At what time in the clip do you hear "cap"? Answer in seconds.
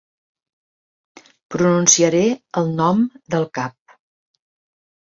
3.61-3.99